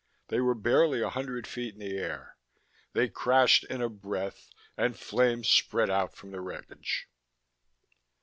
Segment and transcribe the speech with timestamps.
[0.29, 2.35] They were barely a hundred feet in the air;
[2.93, 7.07] they crashed in a breath, and flames spread out from the wreckage.